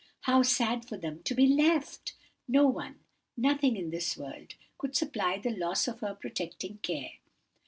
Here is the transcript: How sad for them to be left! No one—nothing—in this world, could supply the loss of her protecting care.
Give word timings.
How 0.21 0.41
sad 0.41 0.87
for 0.89 0.97
them 0.97 1.21
to 1.25 1.35
be 1.35 1.45
left! 1.45 2.13
No 2.47 2.65
one—nothing—in 2.65 3.91
this 3.91 4.17
world, 4.17 4.55
could 4.79 4.95
supply 4.95 5.37
the 5.37 5.55
loss 5.55 5.87
of 5.87 5.99
her 5.99 6.15
protecting 6.15 6.79
care. 6.79 7.17